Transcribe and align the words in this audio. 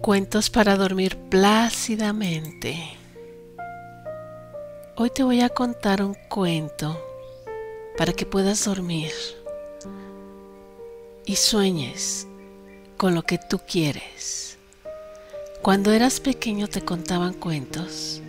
Cuentos 0.00 0.48
para 0.48 0.76
dormir 0.76 1.18
plácidamente. 1.28 2.96
Hoy 4.96 5.10
te 5.10 5.22
voy 5.22 5.42
a 5.42 5.50
contar 5.50 6.02
un 6.02 6.14
cuento 6.30 6.98
para 7.98 8.14
que 8.14 8.24
puedas 8.24 8.64
dormir 8.64 9.12
y 11.26 11.36
sueñes 11.36 12.26
con 12.96 13.14
lo 13.14 13.22
que 13.22 13.38
tú 13.38 13.60
quieres. 13.68 14.56
Cuando 15.60 15.92
eras 15.92 16.20
pequeño 16.20 16.68
te 16.68 16.80
contaban 16.80 17.34
cuentos. 17.34 18.22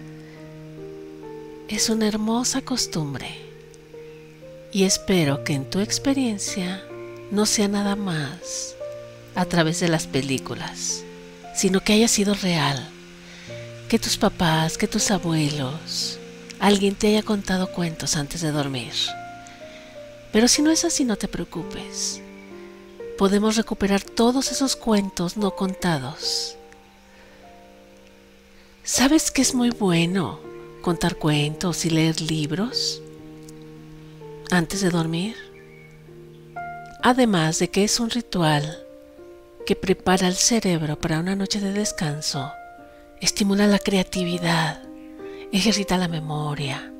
Es 1.69 1.89
una 1.89 2.09
hermosa 2.09 2.61
costumbre 2.61 3.29
y 4.73 4.83
espero 4.83 5.45
que 5.45 5.53
en 5.53 5.69
tu 5.69 5.79
experiencia 5.79 6.83
no 7.31 7.45
sea 7.45 7.69
nada 7.69 7.95
más 7.95 8.75
a 9.33 9.45
través 9.45 9.79
de 9.79 9.87
las 9.87 10.07
películas 10.07 11.05
sino 11.55 11.81
que 11.81 11.93
haya 11.93 12.07
sido 12.07 12.33
real. 12.33 12.89
Que 13.87 13.99
tus 13.99 14.17
papás, 14.17 14.77
que 14.77 14.87
tus 14.87 15.11
abuelos, 15.11 16.19
alguien 16.59 16.95
te 16.95 17.07
haya 17.07 17.23
contado 17.23 17.71
cuentos 17.71 18.15
antes 18.15 18.41
de 18.41 18.51
dormir. 18.51 18.93
Pero 20.31 20.47
si 20.47 20.61
no 20.61 20.71
es 20.71 20.83
así, 20.83 21.05
no 21.05 21.15
te 21.15 21.27
preocupes. 21.27 22.21
Podemos 23.17 23.55
recuperar 23.55 24.01
todos 24.01 24.51
esos 24.51 24.75
cuentos 24.75 25.37
no 25.37 25.55
contados. 25.55 26.55
¿Sabes 28.83 29.29
que 29.29 29.43
es 29.43 29.53
muy 29.53 29.69
bueno 29.69 30.39
contar 30.81 31.15
cuentos 31.15 31.85
y 31.85 31.91
leer 31.91 32.19
libros 32.19 33.01
antes 34.49 34.81
de 34.81 34.89
dormir? 34.89 35.35
Además 37.01 37.59
de 37.59 37.69
que 37.69 37.83
es 37.83 37.99
un 37.99 38.09
ritual 38.09 38.83
que 39.65 39.75
prepara 39.75 40.27
el 40.27 40.35
cerebro 40.35 40.99
para 40.99 41.19
una 41.19 41.35
noche 41.35 41.59
de 41.59 41.71
descanso, 41.71 42.51
estimula 43.21 43.67
la 43.67 43.79
creatividad, 43.79 44.81
ejercita 45.51 45.97
la 45.97 46.07
memoria, 46.07 46.91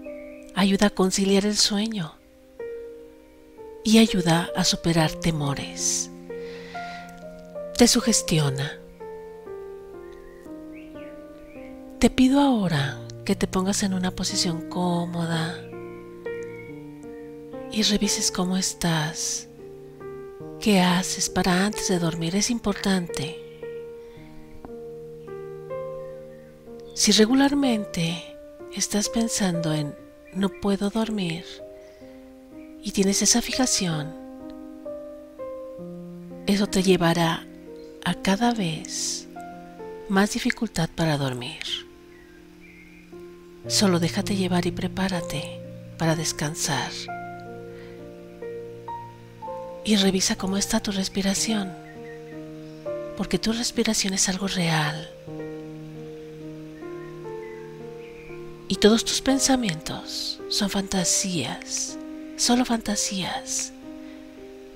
ayuda 0.55 0.87
a 0.87 0.89
conciliar 0.91 1.45
el 1.45 1.57
sueño 1.57 2.15
y 3.83 3.97
ayuda 3.97 4.49
a 4.55 4.63
superar 4.63 5.11
temores. 5.11 6.09
Te 7.77 7.87
sugestiona. 7.87 8.79
Te 11.99 12.09
pido 12.09 12.39
ahora 12.39 12.99
que 13.25 13.35
te 13.35 13.47
pongas 13.47 13.83
en 13.83 13.93
una 13.93 14.11
posición 14.11 14.69
cómoda 14.69 15.57
y 17.71 17.81
revises 17.83 18.31
cómo 18.31 18.55
estás 18.55 19.49
¿Qué 20.63 20.79
haces 20.79 21.29
para 21.29 21.65
antes 21.65 21.89
de 21.89 21.99
dormir? 21.99 22.37
Es 22.37 22.49
importante. 22.49 23.37
Si 26.93 27.11
regularmente 27.11 28.23
estás 28.73 29.09
pensando 29.09 29.73
en 29.73 29.93
no 30.33 30.47
puedo 30.47 30.89
dormir 30.89 31.43
y 32.81 32.93
tienes 32.93 33.21
esa 33.21 33.41
fijación, 33.41 34.15
eso 36.45 36.67
te 36.67 36.81
llevará 36.81 37.45
a 38.05 38.13
cada 38.13 38.53
vez 38.53 39.27
más 40.07 40.31
dificultad 40.31 40.89
para 40.95 41.17
dormir. 41.17 41.59
Solo 43.67 43.99
déjate 43.99 44.37
llevar 44.37 44.65
y 44.65 44.71
prepárate 44.71 45.59
para 45.97 46.15
descansar 46.15 46.89
y 49.85 49.97
revisa 49.97 50.35
cómo 50.37 50.57
está 50.57 50.79
tu 50.79 50.91
respiración, 50.91 51.73
porque 53.17 53.37
tu 53.37 53.51
respiración 53.51 54.13
es 54.13 54.29
algo 54.29 54.47
real. 54.47 55.09
Y 58.69 58.75
todos 58.77 59.03
tus 59.03 59.21
pensamientos 59.21 60.39
son 60.49 60.69
fantasías, 60.69 61.97
solo 62.37 62.65
fantasías. 62.65 63.71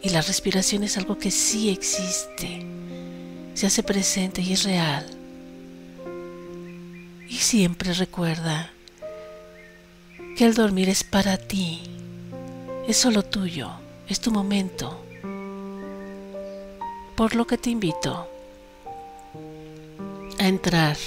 Y 0.03 0.09
la 0.09 0.22
respiración 0.22 0.84
es 0.84 0.97
algo 0.97 1.17
que 1.17 1.31
sí 1.31 1.69
existe, 1.69 2.66
se 3.53 3.66
hace 3.66 3.84
presente 3.84 4.41
y 4.41 4.53
es 4.53 4.63
real. 4.63 5.06
Y 7.28 7.38
siempre 7.38 7.94
recuerda 7.94 8.72
que 10.35 10.46
el 10.46 10.53
dormir 10.53 10.90
es 10.90 11.03
para 11.03 11.38
ti, 11.38 11.81
es 12.88 12.97
solo 12.97 13.23
tuyo 13.23 13.86
es 14.07 14.19
tu 14.19 14.31
momento. 14.31 14.97
Por 17.16 17.35
lo 17.35 17.45
que 17.45 17.57
te 17.57 17.69
invito 17.69 18.28
a 20.40 20.47
entrar 20.47 20.97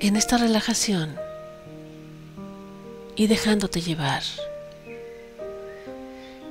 en 0.00 0.16
esta 0.16 0.36
relajación 0.36 1.16
y 3.14 3.26
dejándote 3.28 3.80
llevar. 3.80 4.22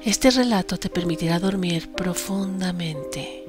Este 0.04 0.32
relato 0.32 0.78
te 0.78 0.90
permitirá 0.90 1.38
dormir 1.40 1.92
profundamente. 1.94 3.46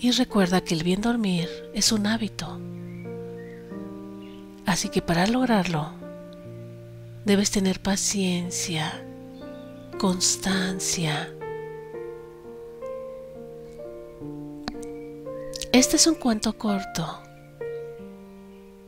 Y 0.00 0.10
recuerda 0.10 0.62
que 0.62 0.74
el 0.74 0.82
bien 0.82 1.00
dormir 1.00 1.48
es 1.74 1.92
un 1.92 2.06
hábito. 2.06 2.60
Así 4.64 4.88
que 4.88 5.00
para 5.00 5.26
lograrlo, 5.26 5.92
debes 7.24 7.50
tener 7.50 7.80
paciencia 7.80 9.05
constancia. 9.98 11.32
Este 15.72 15.96
es 15.96 16.06
un 16.06 16.14
cuento 16.16 16.56
corto. 16.56 17.22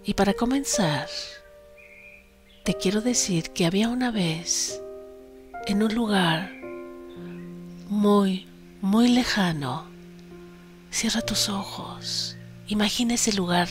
Y 0.05 0.15
para 0.15 0.35
comenzar, 0.35 1.09
te 2.65 2.75
quiero 2.75 3.01
decir 3.01 3.51
que 3.51 3.67
había 3.67 3.89
una 3.89 4.11
vez, 4.11 4.83
en 5.67 5.83
un 5.83 5.95
lugar 5.95 6.51
muy, 7.89 8.47
muy 8.81 9.09
lejano, 9.09 9.87
cierra 10.91 11.21
tus 11.21 11.49
ojos, 11.49 12.37
imagina 12.67 13.15
ese 13.15 13.33
lugar 13.33 13.69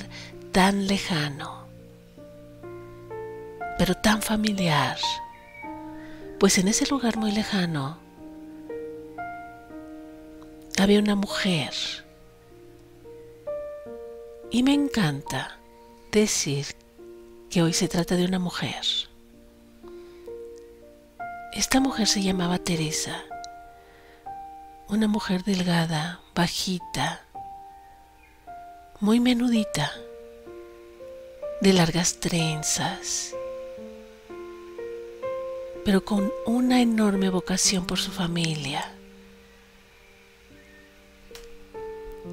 tan 0.52 0.88
lejano, 0.88 1.68
pero 3.78 3.96
tan 3.96 4.22
familiar 4.22 4.98
pues 6.40 6.58
en 6.60 6.68
ese 6.68 6.86
lugar 6.88 7.18
muy 7.18 7.32
lejano 7.32 7.98
había 10.80 11.00
una 11.00 11.16
mujer. 11.16 11.74
Y 14.52 14.64
me 14.64 14.74
encanta 14.74 15.58
decir 16.12 16.68
que 17.50 17.64
hoy 17.64 17.74
se 17.74 17.88
trata 17.88 18.16
de 18.16 18.26
una 18.26 18.40
mujer. 18.40 18.84
Esta 21.54 21.80
mujer 21.80 22.08
se 22.08 22.22
llamaba 22.22 22.60
Teresa, 22.60 23.24
una 24.90 25.08
mujer 25.08 25.44
delgada, 25.44 26.22
bajita, 26.36 27.24
muy 29.00 29.20
menudita, 29.20 29.92
de 31.62 31.74
largas 31.74 32.20
trenzas 32.20 33.37
pero 35.88 36.04
con 36.04 36.34
una 36.46 36.82
enorme 36.82 37.30
vocación 37.30 37.86
por 37.86 37.98
su 37.98 38.12
familia. 38.12 38.92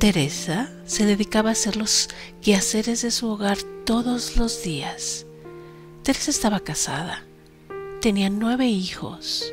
Teresa 0.01 0.73
se 0.87 1.07
dedicaba 1.07 1.51
a 1.51 1.53
hacer 1.53 1.77
los 1.77 2.09
quehaceres 2.43 3.03
de 3.03 3.13
su 3.13 3.29
hogar 3.29 3.59
todos 3.87 4.37
los 4.37 4.65
días. 4.65 5.25
Teresa 6.03 6.33
estaba 6.33 6.59
casada, 6.59 7.23
tenía 8.01 8.29
nueve 8.29 8.67
hijos. 8.67 9.53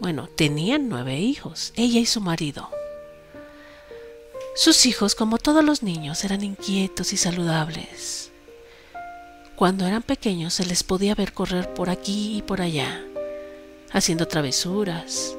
Bueno, 0.00 0.26
tenían 0.26 0.88
nueve 0.88 1.20
hijos, 1.20 1.74
ella 1.76 2.00
y 2.00 2.06
su 2.06 2.22
marido. 2.22 2.70
Sus 4.56 4.86
hijos, 4.86 5.14
como 5.14 5.36
todos 5.36 5.62
los 5.62 5.82
niños, 5.82 6.24
eran 6.24 6.42
inquietos 6.42 7.12
y 7.12 7.18
saludables. 7.18 8.30
Cuando 9.56 9.86
eran 9.86 10.02
pequeños 10.02 10.54
se 10.54 10.64
les 10.64 10.82
podía 10.82 11.14
ver 11.14 11.34
correr 11.34 11.74
por 11.74 11.90
aquí 11.90 12.38
y 12.38 12.40
por 12.40 12.62
allá 12.62 13.04
haciendo 13.92 14.26
travesuras. 14.26 15.36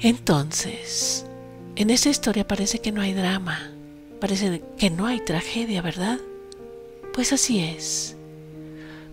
Entonces, 0.00 1.26
en 1.76 1.90
esta 1.90 2.08
historia 2.08 2.46
parece 2.46 2.80
que 2.80 2.90
no 2.90 3.00
hay 3.00 3.12
drama, 3.12 3.70
parece 4.20 4.62
que 4.76 4.90
no 4.90 5.06
hay 5.06 5.20
tragedia, 5.20 5.80
¿verdad? 5.80 6.18
Pues 7.12 7.32
así 7.32 7.60
es. 7.60 8.16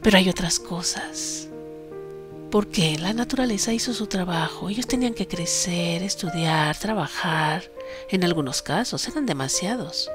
Pero 0.01 0.17
hay 0.17 0.29
otras 0.29 0.59
cosas. 0.59 1.47
Porque 2.49 2.97
la 2.97 3.13
naturaleza 3.13 3.73
hizo 3.73 3.93
su 3.93 4.07
trabajo. 4.07 4.69
Ellos 4.69 4.87
tenían 4.87 5.13
que 5.13 5.27
crecer, 5.27 6.01
estudiar, 6.01 6.75
trabajar. 6.77 7.69
En 8.09 8.23
algunos 8.23 8.63
casos 8.63 9.07
eran 9.07 9.27
demasiados. 9.27 10.09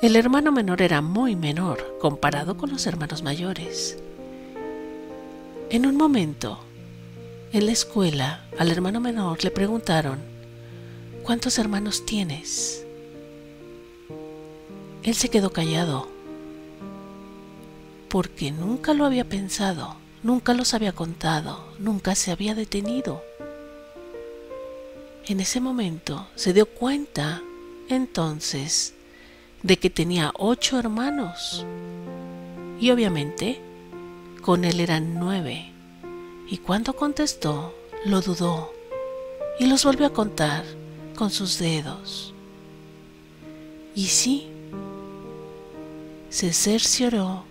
El 0.00 0.14
hermano 0.14 0.52
menor 0.52 0.80
era 0.80 1.00
muy 1.02 1.34
menor 1.34 1.98
comparado 1.98 2.56
con 2.56 2.70
los 2.70 2.86
hermanos 2.86 3.24
mayores. 3.24 3.98
En 5.70 5.86
un 5.86 5.96
momento, 5.96 6.60
en 7.52 7.66
la 7.66 7.72
escuela 7.72 8.44
al 8.60 8.70
hermano 8.70 9.00
menor 9.00 9.42
le 9.42 9.50
preguntaron, 9.50 10.20
¿cuántos 11.24 11.58
hermanos 11.58 12.06
tienes? 12.06 12.86
Él 15.02 15.16
se 15.16 15.30
quedó 15.30 15.50
callado 15.50 16.08
porque 18.08 18.52
nunca 18.52 18.94
lo 18.94 19.04
había 19.04 19.28
pensado, 19.28 19.96
nunca 20.22 20.54
los 20.54 20.74
había 20.74 20.92
contado, 20.92 21.64
nunca 21.80 22.14
se 22.14 22.30
había 22.30 22.54
detenido. 22.54 23.20
En 25.26 25.40
ese 25.40 25.60
momento 25.60 26.28
se 26.36 26.52
dio 26.52 26.66
cuenta 26.66 27.42
entonces 27.88 28.94
de 29.62 29.78
que 29.78 29.90
tenía 29.90 30.32
ocho 30.36 30.78
hermanos 30.78 31.64
y 32.80 32.90
obviamente 32.90 33.60
con 34.42 34.64
él 34.64 34.80
eran 34.80 35.18
nueve. 35.18 35.72
Y 36.48 36.58
cuando 36.58 36.94
contestó, 36.94 37.74
lo 38.04 38.20
dudó 38.20 38.72
y 39.58 39.66
los 39.66 39.84
volvió 39.84 40.06
a 40.06 40.12
contar 40.12 40.64
con 41.16 41.30
sus 41.30 41.58
dedos. 41.58 42.32
Y 43.94 44.06
sí, 44.06 44.48
se 46.30 46.52
cercioró 46.52 47.44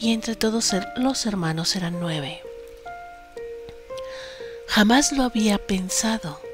y 0.00 0.12
entre 0.12 0.34
todos 0.34 0.74
los 0.96 1.26
hermanos 1.26 1.76
eran 1.76 2.00
nueve. 2.00 2.42
Jamás 4.68 5.12
lo 5.12 5.22
había 5.22 5.58
pensado. 5.58 6.45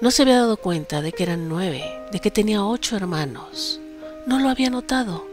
No 0.00 0.10
se 0.10 0.22
había 0.22 0.36
dado 0.36 0.56
cuenta 0.56 1.02
de 1.02 1.12
que 1.12 1.22
eran 1.22 1.48
nueve, 1.48 1.84
de 2.10 2.20
que 2.20 2.30
tenía 2.30 2.64
ocho 2.64 2.96
hermanos. 2.96 3.80
No 4.26 4.38
lo 4.38 4.48
había 4.48 4.70
notado. 4.70 5.26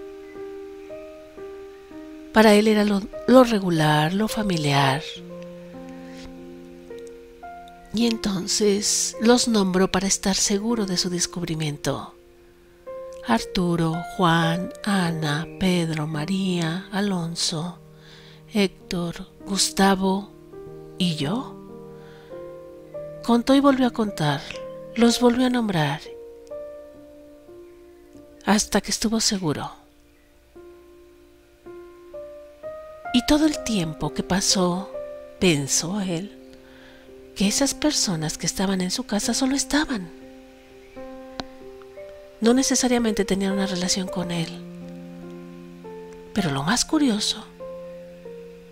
Para 2.33 2.53
él 2.53 2.67
era 2.67 2.85
lo, 2.85 3.01
lo 3.27 3.43
regular, 3.43 4.13
lo 4.13 4.27
familiar. 4.27 5.01
Y 7.93 8.07
entonces 8.07 9.17
los 9.19 9.47
nombró 9.47 9.91
para 9.91 10.07
estar 10.07 10.35
seguro 10.35 10.85
de 10.85 10.97
su 10.97 11.09
descubrimiento. 11.09 12.15
Arturo, 13.27 14.01
Juan, 14.15 14.71
Ana, 14.83 15.47
Pedro, 15.59 16.07
María, 16.07 16.87
Alonso, 16.91 17.79
Héctor, 18.53 19.27
Gustavo 19.45 20.31
y 20.97 21.15
yo. 21.15 21.60
Contó 23.23 23.55
y 23.55 23.59
volvió 23.59 23.87
a 23.87 23.91
contar, 23.91 24.41
los 24.95 25.19
volvió 25.19 25.47
a 25.47 25.49
nombrar, 25.49 26.01
hasta 28.45 28.81
que 28.81 28.91
estuvo 28.91 29.19
seguro. 29.19 29.71
Y 33.13 33.25
todo 33.25 33.45
el 33.45 33.63
tiempo 33.63 34.13
que 34.13 34.23
pasó, 34.23 34.91
pensó 35.39 36.01
él, 36.01 36.37
que 37.35 37.47
esas 37.47 37.73
personas 37.73 38.37
que 38.37 38.45
estaban 38.45 38.81
en 38.81 38.91
su 38.91 39.05
casa 39.05 39.33
solo 39.33 39.55
estaban 39.55 40.21
no 42.41 42.55
necesariamente 42.55 43.23
tenían 43.23 43.53
una 43.53 43.67
relación 43.67 44.07
con 44.07 44.31
él. 44.31 44.49
Pero 46.33 46.51
lo 46.51 46.63
más 46.63 46.83
curioso 46.85 47.45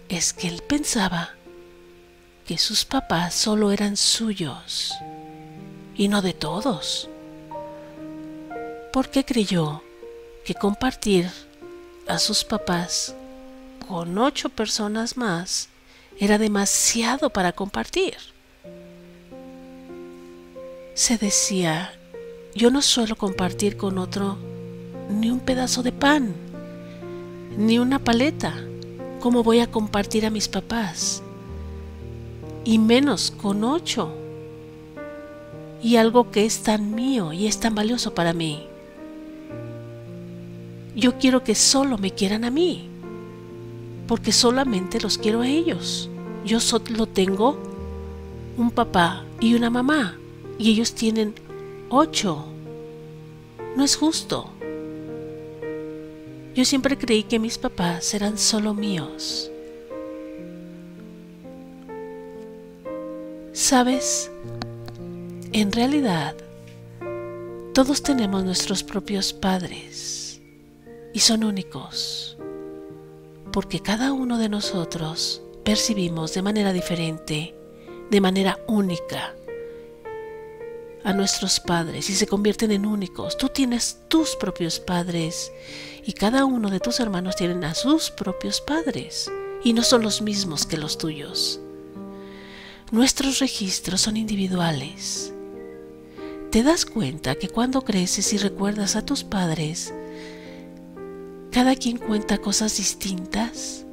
es 0.10 0.34
que 0.34 0.48
él 0.48 0.64
pensaba 0.68 1.36
que 2.50 2.58
sus 2.58 2.84
papás 2.84 3.36
solo 3.36 3.72
eran 3.72 3.96
suyos 3.96 4.96
y 5.96 6.08
no 6.08 6.24
de 6.24 6.34
todos. 6.34 7.08
Porque 8.92 9.24
creyó 9.24 9.84
que 10.44 10.56
compartir 10.56 11.30
a 12.08 12.18
sus 12.18 12.44
papás 12.44 13.14
con 13.88 14.18
ocho 14.18 14.50
personas 14.50 15.16
más 15.16 15.70
era 16.18 16.40
demasiado 16.40 17.30
para 17.30 17.52
compartir. 17.52 18.18
Se 20.96 21.20
decía 21.20 21.94
yo 22.56 22.72
no 22.72 22.82
suelo 22.82 23.16
compartir 23.16 23.78
con 23.78 24.00
otro 24.00 24.40
ni 25.08 25.30
un 25.30 25.40
pedazo 25.40 25.84
de 25.84 25.92
pan, 25.92 26.34
ni 27.60 27.78
una 27.78 28.00
paleta, 28.00 28.56
como 29.20 29.44
voy 29.44 29.60
a 29.60 29.70
compartir 29.70 30.26
a 30.26 30.32
mis 30.32 30.48
papás, 30.48 31.22
y 32.70 32.78
menos 32.78 33.32
con 33.32 33.64
ocho, 33.64 34.12
y 35.82 35.96
algo 35.96 36.30
que 36.30 36.46
es 36.46 36.62
tan 36.62 36.94
mío 36.94 37.34
y 37.34 37.48
es 37.48 37.60
tan 37.60 37.74
valioso 37.74 38.14
para 38.14 38.32
mí. 38.32 38.68
Yo 40.96 41.18
quiero 41.18 41.44
que 41.44 41.56
solo 41.56 41.98
me 41.98 42.12
quieran 42.12 42.44
a 42.44 42.52
mí, 42.52 42.88
porque 44.08 44.32
solamente 44.32 45.02
los 45.02 45.18
quiero 45.18 45.42
a 45.42 45.48
ellos. 45.48 46.12
Yo 46.46 46.60
solo 46.60 47.08
tengo 47.08 47.58
un 48.56 48.70
papá 48.70 49.26
y 49.40 49.56
una 49.56 49.72
mamá, 49.72 50.20
y 50.60 50.70
ellos 50.70 50.94
tienen 50.94 51.34
Ocho. 51.90 52.46
No 53.76 53.84
es 53.84 53.96
justo. 53.96 54.48
Yo 56.54 56.64
siempre 56.66 57.00
creí 57.00 57.24
que 57.24 57.40
mis 57.40 57.58
papás 57.58 58.14
eran 58.14 58.38
solo 58.38 58.76
míos. 58.76 59.49
¿Sabes? 63.70 64.32
En 65.52 65.72
realidad, 65.72 66.36
todos 67.76 68.02
tenemos 68.02 68.44
nuestros 68.44 68.84
propios 68.84 69.32
padres 69.32 70.42
y 71.14 71.20
son 71.20 71.44
únicos, 71.44 72.36
porque 73.54 73.80
cada 73.80 74.12
uno 74.12 74.40
de 74.40 74.50
nosotros 74.50 75.44
percibimos 75.64 76.34
de 76.34 76.42
manera 76.42 76.74
diferente, 76.74 77.54
de 78.10 78.20
manera 78.20 78.58
única, 78.68 79.36
a 81.04 81.14
nuestros 81.14 81.60
padres 81.60 82.10
y 82.10 82.16
se 82.16 82.26
convierten 82.26 82.72
en 82.72 82.88
únicos. 82.88 83.38
Tú 83.38 83.50
tienes 83.50 84.00
tus 84.08 84.36
propios 84.36 84.80
padres 84.80 85.52
y 86.04 86.14
cada 86.14 86.44
uno 86.46 86.72
de 86.72 86.80
tus 86.80 87.00
hermanos 87.00 87.36
tienen 87.36 87.64
a 87.64 87.76
sus 87.76 88.10
propios 88.10 88.62
padres 88.62 89.32
y 89.64 89.74
no 89.74 89.84
son 89.84 90.02
los 90.02 90.24
mismos 90.24 90.66
que 90.66 90.78
los 90.78 90.98
tuyos. 90.98 91.62
Nuestros 92.92 93.38
registros 93.38 94.02
son 94.02 94.18
individuales. 94.18 95.32
¿Te 96.50 96.64
das 96.64 96.88
cuenta 96.88 97.36
que 97.36 97.48
cuando 97.48 97.84
creces 97.84 98.34
y 98.34 98.38
recuerdas 98.38 98.96
a 98.96 99.06
tus 99.06 99.24
padres, 99.24 99.94
cada 101.52 101.76
quien 101.76 101.98
cuenta 101.98 102.40
cosas 102.40 102.78
distintas? 102.78 103.86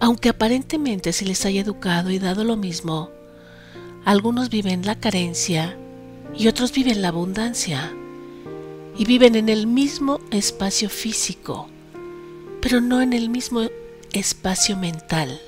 Aunque 0.00 0.30
aparentemente 0.30 1.12
se 1.12 1.24
les 1.24 1.46
haya 1.46 1.60
educado 1.60 2.10
y 2.10 2.18
dado 2.18 2.42
lo 2.42 2.56
mismo, 2.56 3.10
algunos 4.04 4.50
viven 4.50 4.84
la 4.84 4.98
carencia 4.98 5.78
y 6.36 6.48
otros 6.48 6.72
viven 6.72 7.00
la 7.00 7.08
abundancia. 7.08 7.94
Y 8.98 9.04
viven 9.04 9.36
en 9.36 9.48
el 9.48 9.68
mismo 9.68 10.18
espacio 10.32 10.90
físico, 10.90 11.68
pero 12.60 12.80
no 12.80 13.00
en 13.00 13.12
el 13.12 13.30
mismo 13.30 13.62
espacio 14.12 14.76
mental. 14.76 15.40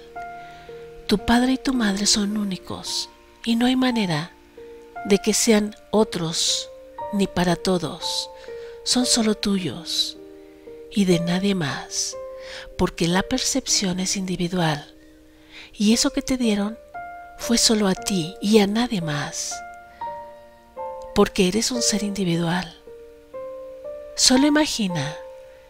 Tu 1.06 1.18
padre 1.18 1.52
y 1.52 1.58
tu 1.58 1.74
madre 1.74 2.06
son 2.06 2.38
únicos 2.38 3.10
y 3.44 3.56
no 3.56 3.66
hay 3.66 3.76
manera 3.76 4.32
de 5.04 5.18
que 5.18 5.34
sean 5.34 5.76
otros 5.90 6.70
ni 7.12 7.26
para 7.26 7.56
todos. 7.56 8.30
Son 8.84 9.04
solo 9.04 9.34
tuyos 9.34 10.16
y 10.90 11.04
de 11.04 11.20
nadie 11.20 11.54
más, 11.54 12.16
porque 12.78 13.06
la 13.06 13.22
percepción 13.22 14.00
es 14.00 14.16
individual 14.16 14.94
y 15.74 15.92
eso 15.92 16.10
que 16.10 16.22
te 16.22 16.38
dieron 16.38 16.78
fue 17.36 17.58
solo 17.58 17.86
a 17.86 17.94
ti 17.94 18.34
y 18.40 18.60
a 18.60 18.66
nadie 18.66 19.02
más, 19.02 19.54
porque 21.14 21.48
eres 21.48 21.70
un 21.70 21.82
ser 21.82 22.02
individual. 22.02 22.80
Solo 24.16 24.46
imagina 24.46 25.14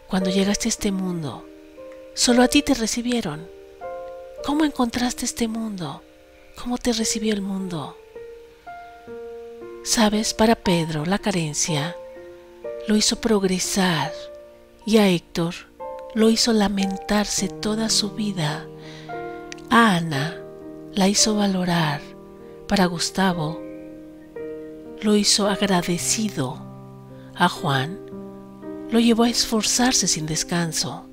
cuando 0.07 0.31
llegaste 0.31 0.69
a 0.69 0.71
este 0.71 0.93
mundo, 0.93 1.45
solo 2.15 2.43
a 2.43 2.49
ti 2.49 2.63
te 2.63 2.75
recibieron. 2.75 3.49
¿Cómo 4.45 4.67
encontraste 4.67 5.25
este 5.25 5.49
mundo? 5.49 6.03
¿Cómo 6.61 6.77
te 6.77 6.93
recibió 6.93 7.33
el 7.33 7.41
mundo? 7.41 7.97
Sabes, 9.83 10.35
para 10.35 10.55
Pedro 10.55 11.07
la 11.07 11.19
carencia 11.19 11.97
lo 12.87 12.95
hizo 12.95 13.23
progresar 13.23 14.13
y 14.85 14.99
a 14.99 15.09
Héctor 15.09 15.55
lo 16.15 16.29
hizo 16.29 16.53
lamentarse 16.53 17.49
toda 17.49 17.89
su 17.89 18.11
vida. 18.11 18.67
A 19.71 19.97
Ana 19.97 20.37
la 20.93 21.09
hizo 21.09 21.35
valorar. 21.37 22.03
Para 22.69 22.85
Gustavo 22.85 23.63
lo 25.01 25.17
hizo 25.17 25.49
agradecido. 25.49 26.63
A 27.35 27.49
Juan 27.49 27.99
lo 28.91 29.01
llevó 29.01 29.23
a 29.23 29.31
esforzarse 29.31 30.07
sin 30.07 30.27
descanso. 30.27 31.07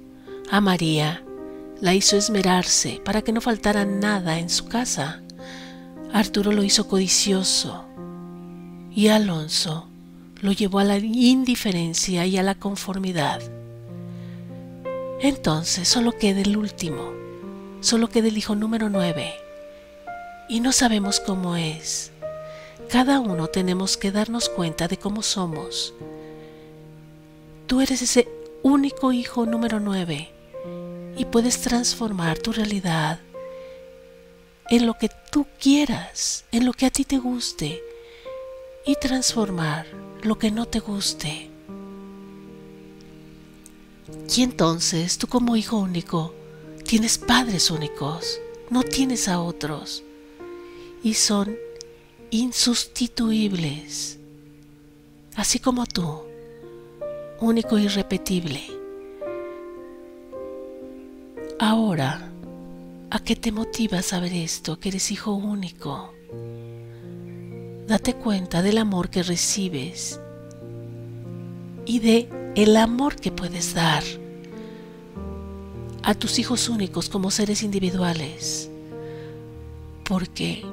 A 0.49 0.59
María 0.59 1.23
la 1.81 1.95
hizo 1.95 2.15
esmerarse 2.15 3.01
para 3.03 3.23
que 3.23 3.33
no 3.33 3.41
faltara 3.41 3.85
nada 3.85 4.37
en 4.37 4.49
su 4.49 4.67
casa. 4.67 5.21
Arturo 6.13 6.51
lo 6.51 6.63
hizo 6.63 6.87
codicioso. 6.87 7.85
Y 8.91 9.07
Alonso 9.07 9.87
lo 10.41 10.51
llevó 10.51 10.79
a 10.79 10.83
la 10.83 10.97
indiferencia 10.97 12.25
y 12.25 12.37
a 12.37 12.43
la 12.43 12.55
conformidad. 12.55 13.41
Entonces 15.21 15.87
solo 15.87 16.17
queda 16.17 16.41
el 16.41 16.57
último, 16.57 17.13
solo 17.79 18.09
queda 18.09 18.27
el 18.27 18.37
hijo 18.37 18.55
número 18.55 18.89
9 18.89 19.33
y 20.49 20.59
no 20.59 20.71
sabemos 20.71 21.19
cómo 21.19 21.55
es. 21.55 22.11
Cada 22.89 23.19
uno 23.19 23.47
tenemos 23.47 23.97
que 23.97 24.11
darnos 24.11 24.49
cuenta 24.49 24.87
de 24.87 24.97
cómo 24.97 25.21
somos. 25.21 25.93
Tú 27.67 27.81
eres 27.81 28.01
ese 28.01 28.27
único 28.63 29.13
hijo 29.13 29.45
número 29.45 29.79
9 29.79 30.30
y 31.21 31.25
puedes 31.25 31.61
transformar 31.61 32.39
tu 32.39 32.51
realidad 32.51 33.19
en 34.71 34.87
lo 34.87 34.95
que 34.95 35.07
tú 35.31 35.45
quieras, 35.59 36.45
en 36.51 36.65
lo 36.65 36.73
que 36.73 36.87
a 36.87 36.89
ti 36.89 37.05
te 37.05 37.19
guste 37.19 37.79
y 38.87 38.95
transformar 38.95 39.85
lo 40.23 40.39
que 40.39 40.49
no 40.49 40.65
te 40.65 40.79
guste. 40.79 41.51
Y 44.35 44.41
entonces 44.41 45.19
tú 45.19 45.27
como 45.27 45.55
hijo 45.55 45.77
único 45.77 46.33
tienes 46.87 47.19
padres 47.19 47.69
únicos, 47.69 48.39
no 48.71 48.81
tienes 48.81 49.27
a 49.27 49.41
otros 49.41 50.01
y 51.03 51.13
son 51.13 51.55
insustituibles, 52.31 54.17
así 55.35 55.59
como 55.59 55.85
tú, 55.85 56.23
único 57.39 57.77
e 57.77 57.83
irrepetible. 57.83 58.70
Ahora, 61.63 62.19
¿a 63.11 63.19
qué 63.19 63.35
te 63.35 63.51
motiva 63.51 64.01
saber 64.01 64.33
esto, 64.33 64.79
que 64.79 64.89
eres 64.89 65.11
hijo 65.11 65.33
único? 65.33 66.11
Date 67.85 68.15
cuenta 68.15 68.63
del 68.63 68.79
amor 68.79 69.11
que 69.11 69.21
recibes 69.21 70.19
y 71.85 71.99
de 71.99 72.29
el 72.55 72.75
amor 72.77 73.15
que 73.15 73.31
puedes 73.31 73.75
dar 73.75 74.01
a 76.01 76.15
tus 76.15 76.39
hijos 76.39 76.67
únicos 76.67 77.09
como 77.09 77.29
seres 77.29 77.61
individuales, 77.61 78.71
porque 80.03 80.65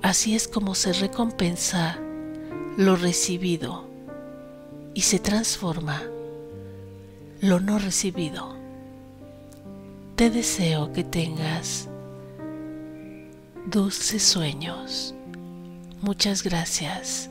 así 0.00 0.36
es 0.36 0.46
como 0.46 0.76
se 0.76 0.92
recompensa 0.92 1.98
lo 2.76 2.94
recibido 2.94 3.84
y 4.94 5.00
se 5.00 5.18
transforma 5.18 6.04
lo 7.40 7.58
no 7.58 7.80
recibido. 7.80 8.57
Te 10.18 10.30
deseo 10.30 10.92
que 10.92 11.04
tengas 11.04 11.88
dulces 13.66 14.20
sueños. 14.20 15.14
Muchas 16.00 16.42
gracias. 16.42 17.30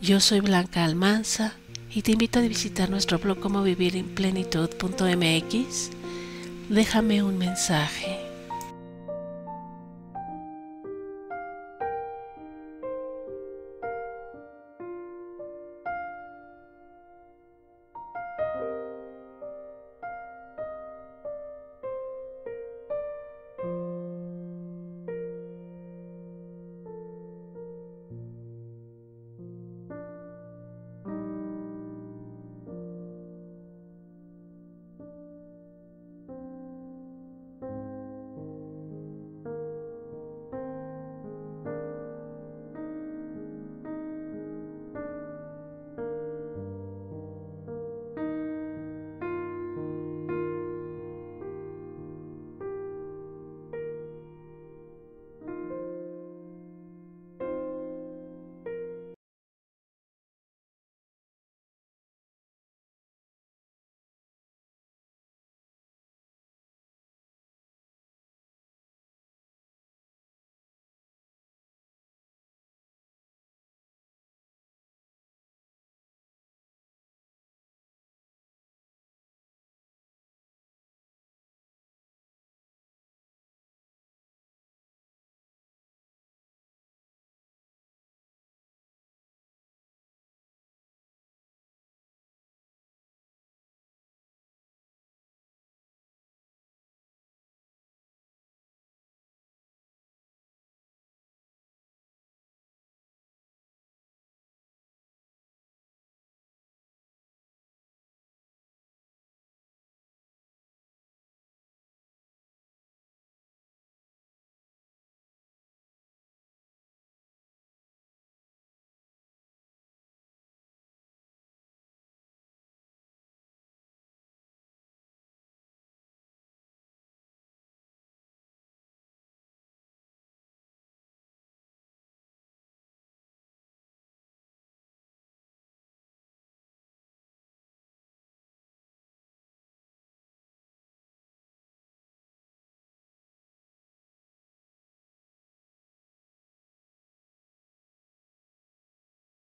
Yo 0.00 0.18
soy 0.18 0.40
Blanca 0.40 0.86
Almanza 0.86 1.52
y 1.94 2.00
te 2.00 2.12
invito 2.12 2.38
a 2.38 2.42
visitar 2.42 2.88
nuestro 2.88 3.18
blog 3.18 3.40
como 3.40 3.62
vivir 3.62 3.94
en 3.94 4.06
plenitud.mx. 4.14 5.90
Déjame 6.70 7.22
un 7.22 7.36
mensaje 7.36 8.17